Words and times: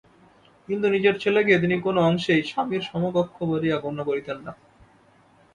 কিন্তু 0.69 0.85
নিজের 0.89 1.15
ছেলেকে 1.19 1.53
তিনি 1.59 1.75
কোনো 1.81 1.99
অংশেই 2.01 2.41
স্বামীর 2.43 2.83
সমকক্ষ 2.89 3.37
বলিয়া 3.51 3.77
গণ্য 3.83 3.99
করিতেন 4.03 4.37
না। 4.45 4.53